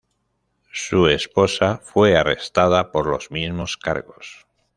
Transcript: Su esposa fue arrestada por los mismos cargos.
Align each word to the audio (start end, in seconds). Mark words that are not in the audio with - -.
Su 0.73 1.07
esposa 1.09 1.77
fue 1.83 2.17
arrestada 2.17 2.91
por 2.91 3.05
los 3.05 3.29
mismos 3.29 3.77
cargos. 3.77 4.47